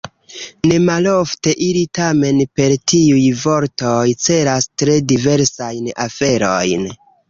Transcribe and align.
Nemalofte 0.69 1.53
ili 1.65 1.83
tamen 1.99 2.41
per 2.61 2.75
tiuj 2.93 3.29
vortoj 3.45 4.03
celas 4.27 4.71
tre 4.79 5.01
diversajn 5.15 5.97
aferojn. 6.11 6.95